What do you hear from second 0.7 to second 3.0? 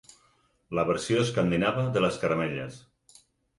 La versió escandinava de les caramelles.